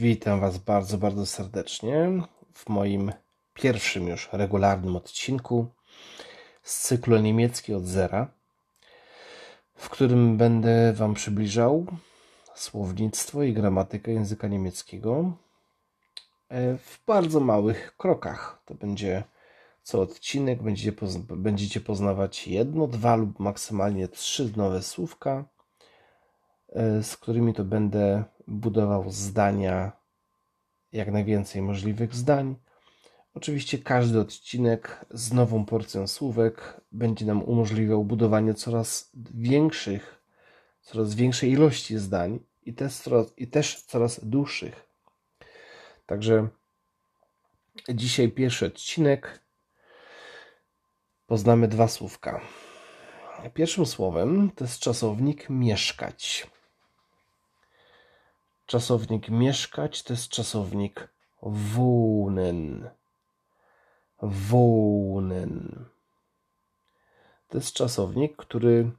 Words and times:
Witam 0.00 0.40
Was 0.40 0.58
bardzo, 0.58 0.98
bardzo 0.98 1.26
serdecznie 1.26 2.10
w 2.54 2.68
moim 2.68 3.12
pierwszym 3.54 4.08
już 4.08 4.28
regularnym 4.32 4.96
odcinku 4.96 5.66
z 6.62 6.80
cyklu 6.80 7.18
niemiecki 7.18 7.74
od 7.74 7.84
zera, 7.84 8.30
w 9.74 9.88
którym 9.88 10.36
będę 10.36 10.92
Wam 10.92 11.14
przybliżał 11.14 11.86
słownictwo 12.54 13.42
i 13.42 13.52
gramatykę 13.52 14.12
języka 14.12 14.48
niemieckiego 14.48 15.32
e, 16.48 16.78
w 16.78 17.00
bardzo 17.06 17.40
małych 17.40 17.96
krokach. 17.96 18.62
To 18.64 18.74
będzie 18.74 19.24
co 19.82 20.00
odcinek, 20.00 20.62
będziecie, 20.62 20.92
będziecie 21.36 21.80
poznawać 21.80 22.48
jedno, 22.48 22.86
dwa 22.86 23.16
lub 23.16 23.38
maksymalnie 23.38 24.08
trzy 24.08 24.52
nowe 24.56 24.82
słówka, 24.82 25.44
e, 26.68 27.02
z 27.02 27.16
którymi 27.16 27.54
to 27.54 27.64
będę 27.64 28.24
budował 28.48 29.10
zdania, 29.10 29.99
jak 30.92 31.12
najwięcej 31.12 31.62
możliwych 31.62 32.14
zdań. 32.14 32.56
Oczywiście 33.34 33.78
każdy 33.78 34.20
odcinek 34.20 35.04
z 35.10 35.32
nową 35.32 35.64
porcją 35.64 36.06
słówek 36.06 36.80
będzie 36.92 37.26
nam 37.26 37.42
umożliwiał 37.42 38.04
budowanie 38.04 38.54
coraz 38.54 39.10
większych, 39.34 40.22
coraz 40.80 41.14
większej 41.14 41.50
ilości 41.50 41.98
zdań 41.98 42.40
i 42.62 42.74
też 42.74 42.96
coraz, 42.96 43.38
i 43.38 43.48
też 43.48 43.82
coraz 43.82 44.20
dłuższych. 44.24 44.86
Także 46.06 46.48
dzisiaj 47.88 48.28
pierwszy 48.28 48.66
odcinek. 48.66 49.40
Poznamy 51.26 51.68
dwa 51.68 51.88
słówka. 51.88 52.40
Pierwszym 53.54 53.86
słowem 53.86 54.50
to 54.50 54.64
jest 54.64 54.78
czasownik 54.78 55.50
mieszkać. 55.50 56.46
Czasownik 58.70 59.28
mieszkać 59.28 60.02
to 60.02 60.12
jest 60.12 60.28
czasownik 60.28 61.08
wohnen. 61.42 62.90
Wohnen. 64.22 65.84
To 67.48 67.58
jest 67.58 67.72
czasownik, 67.72 68.36
który 68.36 68.90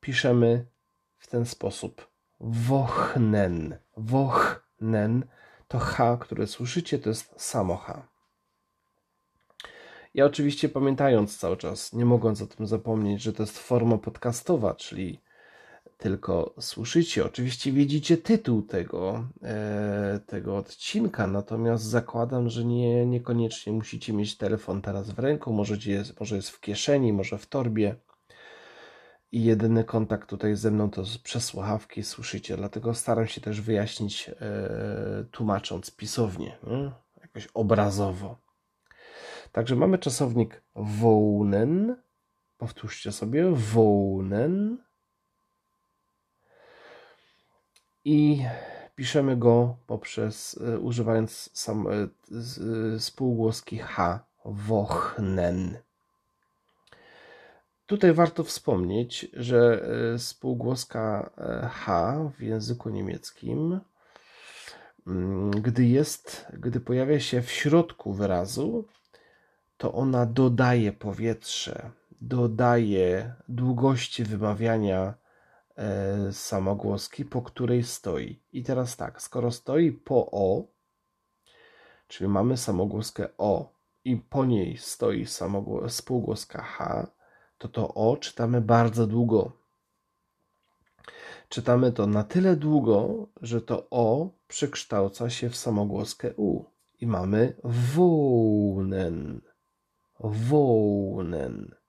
piszemy 0.00 0.66
w 1.18 1.26
ten 1.26 1.46
sposób. 1.46 2.10
Wochnen. 2.40 3.78
Wochnen 3.96 5.24
to 5.68 5.78
H, 5.78 6.16
które 6.20 6.46
słyszycie, 6.46 6.98
to 6.98 7.08
jest 7.08 7.34
samo 7.36 7.76
H. 7.76 8.06
Ja 10.14 10.24
oczywiście 10.24 10.68
pamiętając 10.68 11.38
cały 11.38 11.56
czas, 11.56 11.92
nie 11.92 12.04
mogąc 12.04 12.42
o 12.42 12.46
tym 12.46 12.66
zapomnieć, 12.66 13.22
że 13.22 13.32
to 13.32 13.42
jest 13.42 13.58
forma 13.58 13.98
podcastowa, 13.98 14.74
czyli 14.74 15.20
tylko 16.00 16.54
słyszycie. 16.60 17.24
Oczywiście 17.24 17.72
widzicie 17.72 18.16
tytuł 18.16 18.62
tego, 18.62 19.24
e, 19.42 20.20
tego 20.26 20.56
odcinka, 20.56 21.26
natomiast 21.26 21.84
zakładam, 21.84 22.48
że 22.48 22.64
nie, 22.64 23.06
niekoniecznie 23.06 23.72
musicie 23.72 24.12
mieć 24.12 24.36
telefon 24.36 24.82
teraz 24.82 25.10
w 25.10 25.18
ręku, 25.18 25.52
możecie, 25.52 26.04
może 26.20 26.36
jest 26.36 26.50
w 26.50 26.60
kieszeni, 26.60 27.12
może 27.12 27.38
w 27.38 27.46
torbie. 27.46 27.94
I 29.32 29.44
jedyny 29.44 29.84
kontakt 29.84 30.28
tutaj 30.28 30.56
ze 30.56 30.70
mną 30.70 30.90
to 30.90 31.02
przez 31.22 31.44
słuchawki 31.44 32.02
słyszycie, 32.02 32.56
dlatego 32.56 32.94
staram 32.94 33.26
się 33.26 33.40
też 33.40 33.60
wyjaśnić, 33.60 34.30
e, 34.40 35.24
tłumacząc 35.30 35.90
pisownie, 35.90 36.58
nie? 36.66 36.90
jakoś 37.20 37.48
obrazowo. 37.54 38.38
Także 39.52 39.76
mamy 39.76 39.98
czasownik 39.98 40.62
wohnen. 40.74 41.96
Powtórzcie 42.58 43.12
sobie 43.12 43.50
wohnen 43.50 44.78
i 48.04 48.44
piszemy 48.96 49.36
go 49.36 49.76
poprzez, 49.86 50.60
e, 50.66 50.78
używając 50.78 51.50
sam, 51.52 51.86
e, 51.86 51.90
e, 51.92 53.00
spółgłoski 53.00 53.78
H, 53.78 54.20
wochnen. 54.44 55.78
Tutaj 57.86 58.12
warto 58.12 58.44
wspomnieć, 58.44 59.26
że 59.32 59.88
spółgłoska 60.18 61.30
H 61.72 62.16
w 62.38 62.42
języku 62.42 62.90
niemieckim, 62.90 63.80
mm, 65.06 65.50
gdy 65.50 65.84
jest, 65.86 66.46
gdy 66.52 66.80
pojawia 66.80 67.20
się 67.20 67.42
w 67.42 67.50
środku 67.50 68.12
wyrazu, 68.12 68.84
to 69.76 69.92
ona 69.92 70.26
dodaje 70.26 70.92
powietrze, 70.92 71.90
dodaje 72.20 73.34
długości 73.48 74.24
wymawiania 74.24 75.14
samogłoski, 76.32 77.24
po 77.24 77.42
której 77.42 77.82
stoi. 77.82 78.42
I 78.52 78.62
teraz 78.62 78.96
tak, 78.96 79.22
skoro 79.22 79.50
stoi 79.50 79.92
po 79.92 80.30
O, 80.30 80.64
czyli 82.08 82.28
mamy 82.28 82.56
samogłoskę 82.56 83.28
O 83.38 83.72
i 84.04 84.16
po 84.16 84.44
niej 84.44 84.76
stoi 84.76 85.26
spółgłoska 85.88 86.62
H, 86.62 87.06
to 87.58 87.68
to 87.68 87.94
O 87.94 88.16
czytamy 88.16 88.60
bardzo 88.60 89.06
długo. 89.06 89.52
Czytamy 91.48 91.92
to 91.92 92.06
na 92.06 92.24
tyle 92.24 92.56
długo, 92.56 93.26
że 93.42 93.60
to 93.60 93.86
O 93.90 94.30
przekształca 94.48 95.30
się 95.30 95.50
w 95.50 95.56
samogłoskę 95.56 96.34
U. 96.36 96.64
I 97.00 97.06
mamy 97.06 97.56
wołnen. 97.94 99.40
Wołnen. 100.20 101.79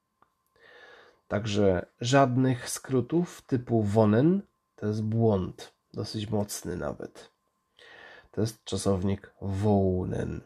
Także 1.32 1.86
żadnych 2.00 2.68
skrótów 2.68 3.42
typu 3.42 3.82
wonen 3.82 4.42
to 4.76 4.86
jest 4.86 5.02
błąd, 5.02 5.74
dosyć 5.92 6.30
mocny 6.30 6.76
nawet. 6.76 7.30
To 8.30 8.40
jest 8.40 8.64
czasownik 8.64 9.34
wołnen. 9.40 10.40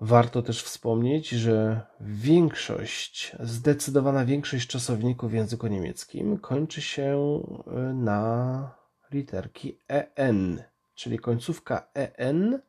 Warto 0.00 0.42
też 0.42 0.62
wspomnieć, 0.62 1.28
że 1.28 1.80
większość, 2.00 3.36
zdecydowana 3.40 4.24
większość 4.24 4.66
czasowników 4.66 5.30
w 5.30 5.34
języku 5.34 5.66
niemieckim 5.66 6.38
kończy 6.38 6.82
się 6.82 7.40
e, 7.66 7.80
na 7.94 8.74
literki 9.10 9.78
en, 10.14 10.62
czyli 10.94 11.18
końcówka 11.18 11.88
en 11.94 12.60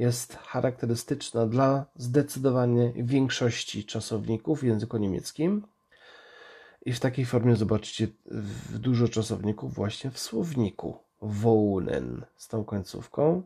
jest 0.00 0.36
charakterystyczna 0.36 1.46
dla 1.46 1.86
zdecydowanie 1.96 2.92
większości 2.96 3.84
czasowników 3.84 4.60
w 4.60 4.64
języku 4.64 4.96
niemieckim. 4.96 5.66
I 6.86 6.92
w 6.92 7.00
takiej 7.00 7.24
formie 7.24 7.56
zobaczycie 7.56 8.08
dużo 8.70 9.08
czasowników 9.08 9.74
właśnie 9.74 10.10
w 10.10 10.18
słowniku. 10.18 10.98
Wohnen 11.22 12.24
z 12.36 12.48
tą 12.48 12.64
końcówką. 12.64 13.42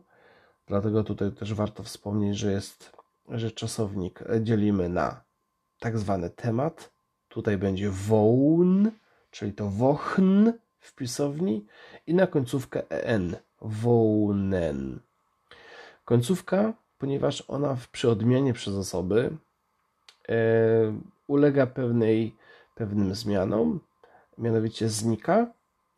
Dlatego 0.67 1.03
tutaj 1.03 1.31
też 1.31 1.53
warto 1.53 1.83
wspomnieć, 1.83 2.37
że 2.37 2.51
jest, 2.51 2.91
że 3.29 3.51
czasownik 3.51 4.23
dzielimy 4.41 4.89
na 4.89 5.21
tak 5.79 5.99
zwany 5.99 6.29
temat. 6.29 6.91
Tutaj 7.29 7.57
będzie 7.57 7.89
wohn, 7.89 8.91
czyli 9.31 9.53
to 9.53 9.69
wochn 9.69 10.51
w 10.79 10.95
pisowni 10.95 11.65
i 12.07 12.13
na 12.13 12.27
końcówkę 12.27 12.89
en. 12.89 13.35
Wohnen. 13.61 14.99
Końcówka, 16.05 16.73
ponieważ 16.97 17.43
ona 17.47 17.77
przy 17.91 18.09
odmianie 18.09 18.53
przez 18.53 18.75
osoby 18.75 19.37
e, 20.29 20.35
ulega 21.27 21.67
pewnej, 21.67 22.35
pewnym 22.75 23.15
zmianom, 23.15 23.79
mianowicie 24.37 24.89
znika 24.89 25.47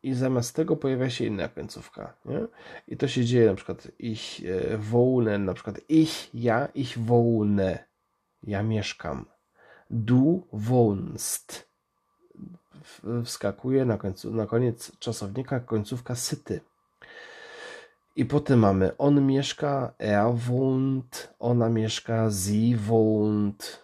i 0.02 0.14
zamiast 0.14 0.56
tego 0.56 0.76
pojawia 0.76 1.10
się 1.10 1.24
inna 1.24 1.48
końcówka. 1.48 2.12
Nie? 2.24 2.40
I 2.88 2.96
to 2.96 3.08
się 3.08 3.24
dzieje 3.24 3.46
na 3.46 3.54
przykład 3.54 3.88
ich 3.98 4.40
e, 4.44 4.78
wołnę, 4.78 5.38
na 5.38 5.54
przykład 5.54 5.80
ich, 5.88 6.34
ja, 6.34 6.68
ich 6.74 6.98
wołnę, 6.98 7.84
ja 8.42 8.62
mieszkam. 8.62 9.24
Du 9.90 10.46
wohnst. 10.52 11.68
Wskakuje 13.24 13.84
na, 13.84 13.98
końcu, 13.98 14.34
na 14.34 14.46
koniec 14.46 14.98
czasownika 14.98 15.60
końcówka 15.60 16.14
syty. 16.14 16.60
I 18.18 18.24
potem 18.24 18.58
mamy 18.58 18.96
on 18.96 19.26
mieszka, 19.26 19.94
er 19.98 20.34
wohnt, 20.34 21.34
ona 21.38 21.68
mieszka, 21.68 22.30
sie 22.30 22.76
wohnt, 22.76 23.82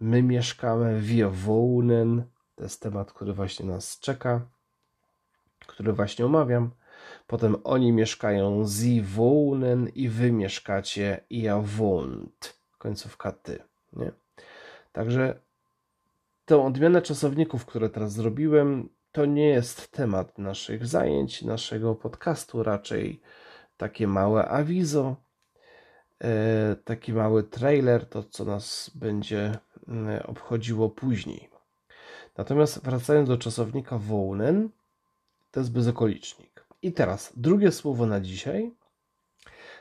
my 0.00 0.22
mieszkamy, 0.22 1.00
wir 1.00 1.30
wohnen. 1.30 2.24
To 2.54 2.62
jest 2.62 2.82
temat, 2.82 3.12
który 3.12 3.32
właśnie 3.32 3.66
nas 3.66 3.98
czeka, 3.98 4.40
który 5.66 5.92
właśnie 5.92 6.26
omawiam. 6.26 6.70
Potem 7.26 7.56
oni 7.64 7.92
mieszkają, 7.92 8.68
sie 8.68 9.02
wohnen 9.02 9.88
i 9.94 10.08
wy 10.08 10.32
mieszkacie, 10.32 11.20
ihr 11.30 11.62
wohnt. 11.62 12.58
Końcówka 12.78 13.32
ty. 13.32 13.58
Nie? 13.92 14.12
Także 14.92 15.38
tą 16.44 16.66
odmianę 16.66 17.02
czasowników, 17.02 17.66
które 17.66 17.90
teraz 17.90 18.12
zrobiłem, 18.12 18.88
to 19.12 19.24
nie 19.24 19.48
jest 19.48 19.92
temat 19.92 20.38
naszych 20.38 20.86
zajęć, 20.86 21.42
naszego 21.42 21.94
podcastu, 21.94 22.62
raczej 22.62 23.20
takie 23.76 24.06
małe 24.06 24.48
awizo, 24.48 25.16
e, 26.24 26.76
taki 26.84 27.12
mały 27.12 27.42
trailer, 27.42 28.06
to 28.06 28.22
co 28.22 28.44
nas 28.44 28.90
będzie 28.94 29.58
mm, 29.88 30.22
obchodziło 30.26 30.90
później. 30.90 31.48
Natomiast 32.36 32.84
wracając 32.84 33.28
do 33.28 33.38
czasownika 33.38 33.98
wołnen, 33.98 34.68
to 35.50 35.60
jest 35.60 35.72
bezokolicznik. 35.72 36.66
I 36.82 36.92
teraz 36.92 37.32
drugie 37.36 37.72
słowo 37.72 38.06
na 38.06 38.20
dzisiaj 38.20 38.72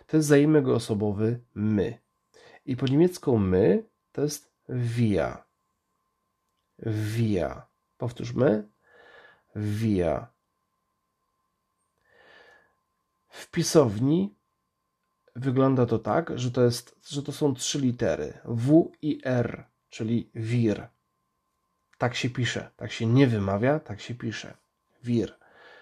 to 0.08 0.18
jest 0.18 0.30
zaimek 0.30 0.68
osobowy 0.68 1.40
my. 1.56 1.98
I 2.66 2.76
po 2.76 2.88
niemiecku 2.88 3.38
my 3.38 3.84
to 4.12 4.22
jest 4.22 4.52
wir. 4.70 5.38
Wir. 6.80 7.62
Powtórzmy. 7.98 8.64
Wir. 9.56 10.35
W 13.36 13.52
pisowni 13.52 14.36
wygląda 15.36 15.86
to 15.86 16.00
tak, 16.00 16.40
że 16.40 16.52
to, 16.52 16.64
jest, 16.64 17.10
że 17.10 17.24
to 17.24 17.32
są 17.32 17.54
trzy 17.54 17.80
litery 17.80 18.34
W 18.46 18.92
i 19.02 19.22
R, 19.24 19.66
czyli 19.90 20.30
wir. 20.36 20.88
Tak 21.98 22.16
się 22.16 22.30
pisze, 22.30 22.70
tak 22.76 22.92
się 22.92 23.06
nie 23.06 23.28
wymawia, 23.28 23.80
tak 23.80 24.02
się 24.02 24.16
pisze. 24.16 24.58
Wir. 25.04 25.38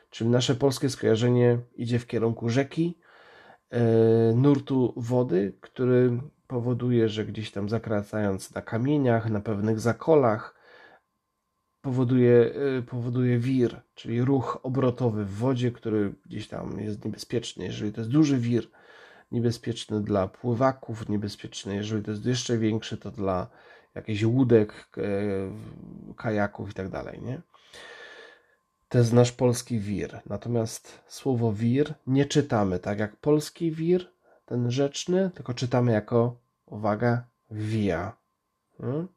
Czyli 0.10 0.30
nasze 0.30 0.56
polskie 0.56 0.90
skojarzenie 0.90 1.60
idzie 1.76 2.00
w 2.00 2.08
kierunku 2.08 2.50
rzeki, 2.50 2.98
yy, 3.72 3.80
nurtu 4.36 4.94
wody, 4.98 5.58
który 5.62 6.20
powoduje, 6.48 7.10
że 7.10 7.26
gdzieś 7.26 7.52
tam 7.52 7.70
zakracając 7.70 8.54
na 8.54 8.62
kamieniach, 8.62 9.30
na 9.30 9.40
pewnych 9.40 9.80
zakolach, 9.80 10.56
powoduje, 11.84 12.54
e, 12.78 12.82
powoduje 12.82 13.40
wir, 13.40 13.82
czyli 13.96 14.22
ruch 14.22 14.60
obrotowy 14.64 15.26
w 15.26 15.34
wodzie, 15.34 15.72
który 15.72 16.14
gdzieś 16.26 16.48
tam 16.48 16.80
jest 16.80 17.06
niebezpieczny. 17.06 17.66
Jeżeli 17.66 17.94
to 17.94 18.02
jest 18.02 18.12
duży 18.12 18.38
wir, 18.38 18.64
niebezpieczny 19.32 20.02
dla 20.02 20.28
pływaków, 20.28 21.10
niebezpieczny, 21.10 21.76
jeżeli 21.76 22.04
to 22.04 22.12
jest 22.12 22.26
jeszcze 22.26 22.58
większy, 22.58 22.98
to 22.98 23.12
dla 23.12 23.48
jakichś 23.96 24.24
łódek, 24.24 24.90
e, 24.98 25.02
kajaków 26.16 26.72
i 26.72 26.74
tak 26.74 26.90
dalej, 26.90 27.22
nie? 27.22 27.42
To 28.90 28.98
jest 28.98 29.14
nasz 29.14 29.32
polski 29.32 29.80
wir. 29.80 30.22
Natomiast 30.26 31.00
słowo 31.08 31.54
wir 31.54 31.94
nie 32.08 32.26
czytamy 32.26 32.80
tak 32.80 33.00
jak 33.00 33.16
polski 33.16 33.72
wir, 33.72 34.12
ten 34.46 34.72
rzeczny, 34.72 35.32
tylko 35.36 35.54
czytamy 35.54 35.92
jako, 35.92 36.36
uwaga, 36.66 37.24
via. 37.52 38.16
Hmm? 38.78 39.08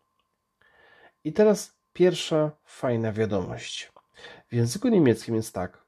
I 1.25 1.33
teraz 1.33 1.76
pierwsza 1.97 2.51
fajna 2.65 3.13
wiadomość. 3.13 3.93
W 4.49 4.55
języku 4.55 4.89
niemieckim 4.89 5.35
jest 5.35 5.55
tak, 5.55 5.85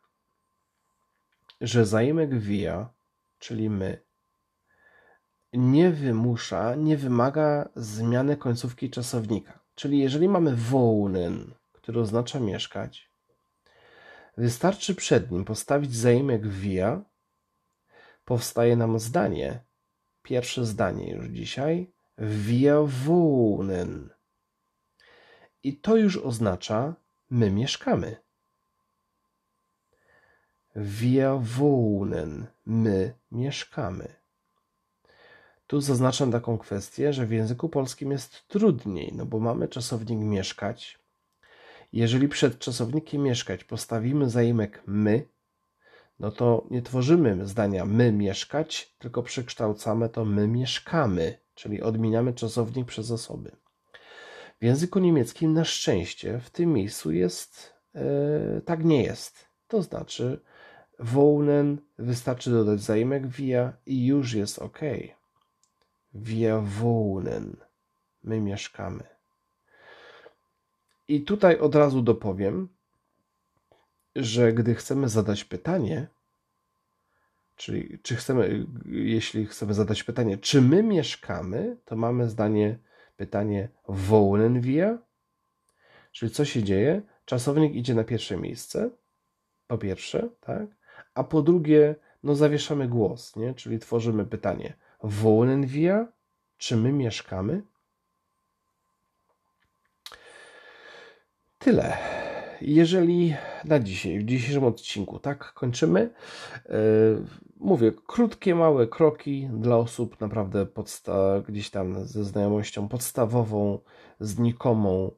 że 1.60 1.86
zaimek 1.86 2.38
via, 2.38 2.88
czyli 3.38 3.70
my, 3.70 4.02
nie 5.52 5.90
wymusza, 5.90 6.74
nie 6.74 6.96
wymaga 6.96 7.68
zmiany 7.76 8.36
końcówki 8.36 8.90
czasownika. 8.90 9.58
Czyli 9.74 9.98
jeżeli 9.98 10.28
mamy 10.28 10.56
wohnen, 10.56 11.54
który 11.72 12.00
oznacza 12.00 12.40
mieszkać, 12.40 13.10
wystarczy 14.36 14.94
przed 14.94 15.30
nim 15.30 15.44
postawić 15.44 15.96
zaimek 15.96 16.46
via, 16.46 17.02
powstaje 18.24 18.76
nam 18.76 18.98
zdanie, 18.98 19.64
pierwsze 20.22 20.64
zdanie 20.64 21.12
już 21.12 21.26
dzisiaj, 21.26 21.92
wir 22.18 22.86
wohnen. 22.86 24.17
I 25.62 25.76
to 25.76 25.96
już 25.96 26.16
oznacza 26.16 26.94
my 27.30 27.50
mieszkamy. 27.50 28.16
Wir 30.76 31.40
wohnen, 31.40 32.46
my 32.66 33.14
mieszkamy. 33.32 34.08
Tu 35.66 35.80
zaznaczam 35.80 36.32
taką 36.32 36.58
kwestię, 36.58 37.12
że 37.12 37.26
w 37.26 37.32
języku 37.32 37.68
polskim 37.68 38.10
jest 38.10 38.48
trudniej, 38.48 39.12
no 39.16 39.26
bo 39.26 39.38
mamy 39.38 39.68
czasownik 39.68 40.18
mieszkać. 40.18 40.98
Jeżeli 41.92 42.28
przed 42.28 42.58
czasownikiem 42.58 43.22
mieszkać 43.22 43.64
postawimy 43.64 44.30
zaimek 44.30 44.82
my, 44.86 45.28
no 46.20 46.30
to 46.30 46.66
nie 46.70 46.82
tworzymy 46.82 47.46
zdania 47.46 47.84
my 47.84 48.12
mieszkać, 48.12 48.94
tylko 48.98 49.22
przekształcamy 49.22 50.08
to 50.08 50.24
my 50.24 50.48
mieszkamy, 50.48 51.38
czyli 51.54 51.82
odmieniamy 51.82 52.34
czasownik 52.34 52.86
przez 52.86 53.10
osoby. 53.10 53.56
W 54.60 54.64
języku 54.64 54.98
niemieckim 54.98 55.52
na 55.52 55.64
szczęście 55.64 56.40
w 56.40 56.50
tym 56.50 56.72
miejscu 56.72 57.12
jest, 57.12 57.72
yy, 57.94 58.62
tak 58.64 58.84
nie 58.84 59.02
jest. 59.02 59.48
To 59.68 59.82
znaczy 59.82 60.40
wohnen 60.98 61.78
wystarczy 61.98 62.50
dodać 62.50 62.80
zaimek 62.80 63.26
via 63.26 63.72
i 63.86 64.06
już 64.06 64.32
jest 64.32 64.58
ok. 64.58 64.78
Wir 66.14 66.62
wohnen. 66.62 67.56
My 68.24 68.40
mieszkamy. 68.40 69.04
I 71.08 71.22
tutaj 71.22 71.58
od 71.58 71.74
razu 71.74 72.02
dopowiem, 72.02 72.68
że 74.16 74.52
gdy 74.52 74.74
chcemy 74.74 75.08
zadać 75.08 75.44
pytanie, 75.44 76.06
czyli 77.56 77.98
czy 78.02 78.16
chcemy, 78.16 78.66
jeśli 78.86 79.46
chcemy 79.46 79.74
zadać 79.74 80.02
pytanie, 80.02 80.38
czy 80.38 80.62
my 80.62 80.82
mieszkamy, 80.82 81.76
to 81.84 81.96
mamy 81.96 82.28
zdanie, 82.28 82.78
pytanie 83.18 83.68
wohnen 83.88 84.60
wir, 84.60 84.98
czyli 86.12 86.32
co 86.32 86.44
się 86.44 86.62
dzieje? 86.62 87.02
Czasownik 87.24 87.74
idzie 87.74 87.94
na 87.94 88.04
pierwsze 88.04 88.36
miejsce, 88.36 88.90
po 89.66 89.78
pierwsze, 89.78 90.28
tak? 90.40 90.66
A 91.14 91.24
po 91.24 91.42
drugie, 91.42 91.94
no 92.22 92.34
zawieszamy 92.34 92.88
głos, 92.88 93.36
nie? 93.36 93.54
Czyli 93.54 93.78
tworzymy 93.78 94.26
pytanie 94.26 94.72
wohnen 95.02 95.66
wir? 95.66 96.06
Czy 96.56 96.76
my 96.76 96.92
mieszkamy? 96.92 97.62
Tyle. 101.58 101.96
Jeżeli 102.60 103.34
na 103.64 103.78
dzisiaj, 103.80 104.18
w 104.18 104.24
dzisiejszym 104.24 104.64
odcinku, 104.64 105.18
tak 105.18 105.52
kończymy. 105.52 106.10
E, 106.66 106.78
mówię, 107.60 107.92
krótkie, 108.06 108.54
małe 108.54 108.86
kroki 108.86 109.48
dla 109.52 109.76
osób 109.76 110.20
naprawdę 110.20 110.66
podsta- 110.66 111.42
gdzieś 111.48 111.70
tam 111.70 112.04
ze 112.06 112.24
znajomością 112.24 112.88
podstawową, 112.88 113.78
znikomą, 114.20 115.10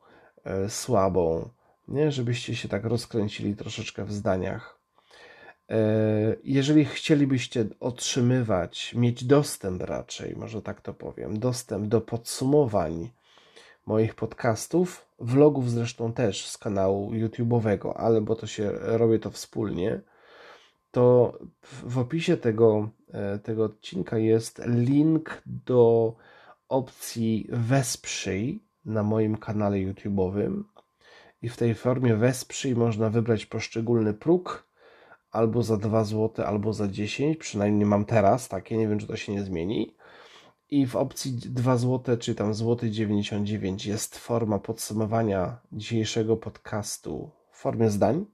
e, 0.45 0.69
słabą, 0.69 1.49
nie? 1.89 2.13
żebyście 2.13 2.57
się 2.57 2.69
tak 2.69 2.85
rozkręcili 2.85 3.57
troszeczkę 3.57 4.05
w 4.05 4.13
zdaniach. 4.13 4.79
E, 5.71 5.79
jeżeli 6.45 6.85
chcielibyście 6.85 7.67
otrzymywać, 7.81 8.95
mieć 8.95 9.25
dostęp 9.25 9.83
raczej, 9.83 10.37
może 10.37 10.63
tak 10.63 10.81
to 10.81 10.95
powiem, 10.95 11.39
dostęp 11.39 11.87
do 11.87 12.01
podsumowań 12.01 13.11
moich 13.87 14.15
podcastów, 14.15 15.07
vlogów 15.19 15.71
zresztą 15.71 16.13
też 16.13 16.47
z 16.47 16.59
kanału 16.59 17.11
YouTube'owego, 17.13 17.93
ale 17.97 18.21
bo 18.21 18.37
to 18.37 18.47
się 18.47 18.71
robię 18.73 19.19
to 19.19 19.31
wspólnie, 19.31 20.01
to 20.91 21.39
w 21.63 21.99
opisie 21.99 22.37
tego, 22.37 22.91
e, 23.13 23.39
tego 23.39 23.65
odcinka 23.65 24.19
jest 24.19 24.63
link 24.67 25.43
do 25.47 26.15
opcji 26.69 27.49
Wesprzyj 27.51 28.65
na 28.85 29.03
moim 29.03 29.37
kanale 29.37 29.77
YouTube'owym. 29.77 30.63
I 31.43 31.49
w 31.49 31.57
tej 31.57 31.75
formie 31.75 32.17
Wesprzyj 32.17 32.75
można 32.75 33.11
wybrać 33.11 33.47
poszczególny 33.47 34.15
próg 34.15 34.71
albo 35.31 35.63
za 35.63 35.77
2 35.77 36.05
zł, 36.05 36.47
albo 36.47 36.73
za 36.73 36.89
10, 36.89 37.37
przynajmniej 37.37 37.87
mam 37.87 38.05
teraz 38.05 38.49
takie, 38.49 38.77
nie 38.77 38.89
wiem 38.89 38.99
czy 38.99 39.07
to 39.07 39.17
się 39.17 39.33
nie 39.33 39.43
zmieni. 39.43 39.95
I 40.71 40.87
w 40.87 40.97
opcji 40.97 41.33
2 41.33 41.77
zł, 41.77 42.17
czy 42.17 42.35
tam 42.35 42.55
złoty 42.55 42.91
99 42.91 43.87
jest 43.87 44.19
forma 44.19 44.59
podsumowania 44.59 45.59
dzisiejszego 45.73 46.37
podcastu 46.37 47.31
w 47.51 47.57
formie 47.59 47.91
zdań, 47.91 48.27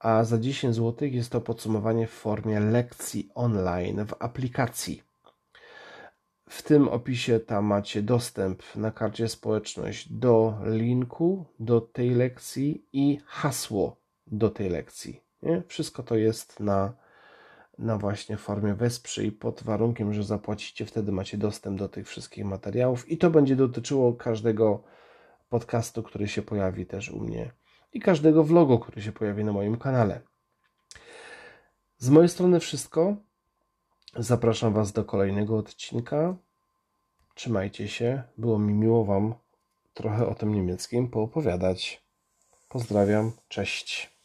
a 0.00 0.24
za 0.24 0.38
10 0.38 0.76
zł 0.76 1.08
jest 1.08 1.30
to 1.30 1.40
podsumowanie 1.40 2.06
w 2.06 2.10
formie 2.10 2.60
lekcji 2.60 3.30
online 3.34 4.06
w 4.06 4.14
aplikacji. 4.18 5.02
W 6.48 6.62
tym 6.62 6.88
opisie 6.88 7.40
tam 7.40 7.64
macie 7.64 8.02
dostęp 8.02 8.62
na 8.76 8.90
karcie 8.90 9.28
społeczność 9.28 10.12
do 10.12 10.58
linku 10.64 11.44
do 11.60 11.80
tej 11.80 12.10
lekcji 12.10 12.86
i 12.92 13.20
hasło 13.26 13.96
do 14.26 14.50
tej 14.50 14.68
lekcji. 14.68 15.20
Nie? 15.42 15.62
Wszystko 15.66 16.02
to 16.02 16.16
jest 16.16 16.60
na, 16.60 16.92
na 17.78 17.98
właśnie 17.98 18.36
formie 18.36 18.74
wesprzyj 18.74 19.32
pod 19.32 19.62
warunkiem, 19.62 20.14
że 20.14 20.22
zapłacicie, 20.22 20.86
wtedy 20.86 21.12
macie 21.12 21.38
dostęp 21.38 21.78
do 21.78 21.88
tych 21.88 22.08
wszystkich 22.08 22.44
materiałów 22.44 23.10
i 23.10 23.18
to 23.18 23.30
będzie 23.30 23.56
dotyczyło 23.56 24.12
każdego 24.12 24.82
podcastu, 25.48 26.02
który 26.02 26.28
się 26.28 26.42
pojawi 26.42 26.86
też 26.86 27.10
u 27.10 27.20
mnie 27.20 27.50
i 27.98 28.00
każdego 28.00 28.44
vlogu, 28.44 28.78
który 28.78 29.02
się 29.02 29.12
pojawi 29.12 29.44
na 29.44 29.52
moim 29.52 29.76
kanale. 29.76 30.20
Z 31.98 32.10
mojej 32.10 32.28
strony 32.28 32.60
wszystko. 32.60 33.16
Zapraszam 34.16 34.72
Was 34.72 34.92
do 34.92 35.04
kolejnego 35.04 35.56
odcinka. 35.56 36.36
Trzymajcie 37.34 37.88
się. 37.88 38.22
Było 38.36 38.58
mi 38.58 38.74
miło 38.74 39.04
Wam 39.04 39.34
trochę 39.94 40.26
o 40.26 40.34
tym 40.34 40.54
niemieckim 40.54 41.08
poopowiadać. 41.08 42.02
Pozdrawiam. 42.68 43.32
Cześć. 43.48 44.17